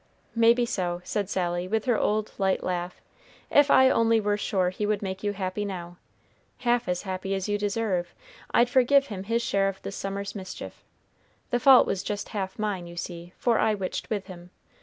"Maybe 0.33 0.65
so," 0.65 1.01
said 1.03 1.29
Sally, 1.29 1.67
with 1.67 1.85
her 1.85 1.95
old 1.95 2.31
light 2.39 2.63
laugh. 2.63 2.99
"If 3.51 3.69
I 3.69 3.87
only 3.91 4.19
were 4.19 4.35
sure 4.35 4.71
he 4.71 4.87
would 4.87 5.03
make 5.03 5.21
you 5.21 5.31
happy 5.33 5.63
now, 5.63 5.97
half 6.57 6.87
as 6.87 7.03
happy 7.03 7.35
as 7.35 7.47
you 7.47 7.59
deserve, 7.59 8.15
I'd 8.49 8.67
forgive 8.67 9.05
him 9.13 9.25
his 9.25 9.43
share 9.43 9.69
of 9.69 9.79
this 9.83 9.95
summer's 9.95 10.33
mischief. 10.33 10.83
The 11.51 11.59
fault 11.59 11.85
was 11.85 12.01
just 12.01 12.29
half 12.29 12.57
mine, 12.57 12.87
you 12.87 12.95
see, 12.95 13.33
for 13.37 13.59
I 13.59 13.75
witched 13.75 14.09
with 14.09 14.25
him. 14.25 14.49